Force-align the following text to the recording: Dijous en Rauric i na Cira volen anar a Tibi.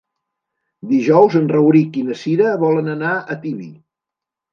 Dijous 0.93 1.35
en 1.39 1.49
Rauric 1.51 1.99
i 1.99 2.03
na 2.07 2.15
Cira 2.21 2.55
volen 2.65 2.89
anar 2.95 3.13
a 3.13 3.39
Tibi. 3.45 3.69